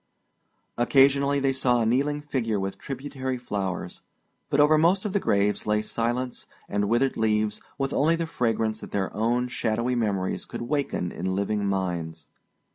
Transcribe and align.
Occasionally 0.79 1.39
they 1.39 1.53
saw 1.53 1.79
a 1.79 1.85
kneeling 1.85 2.21
figure 2.23 2.59
with 2.59 2.79
tributary 2.79 3.37
flowers, 3.37 4.01
but 4.49 4.59
over 4.59 4.75
most 4.75 5.05
of 5.05 5.13
the 5.13 5.19
graves 5.19 5.67
lay 5.67 5.83
silence 5.83 6.47
and 6.67 6.89
withered 6.89 7.17
leaves 7.17 7.61
with 7.77 7.93
only 7.93 8.15
the 8.15 8.25
fragrance 8.25 8.79
that 8.79 8.91
their 8.93 9.13
own 9.15 9.47
shadowy 9.47 9.93
memories 9.93 10.45
could 10.45 10.63
waken 10.63 11.11
in 11.11 11.35
living 11.35 11.67
minds. 11.67 12.29